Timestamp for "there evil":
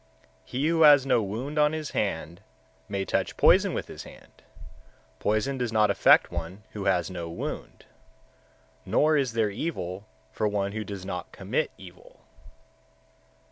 9.33-10.07